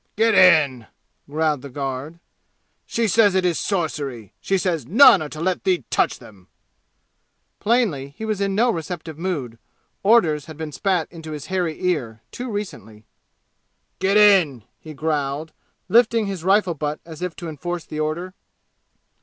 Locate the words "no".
8.55-8.71